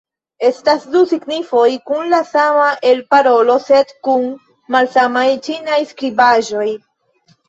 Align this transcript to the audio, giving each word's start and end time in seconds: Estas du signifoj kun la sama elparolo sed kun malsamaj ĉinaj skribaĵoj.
Estas 0.47 0.85
du 0.93 0.99
signifoj 1.09 1.65
kun 1.89 2.07
la 2.13 2.21
sama 2.29 2.63
elparolo 2.91 3.57
sed 3.65 3.93
kun 4.07 4.23
malsamaj 4.77 5.27
ĉinaj 5.49 5.77
skribaĵoj. 5.91 6.67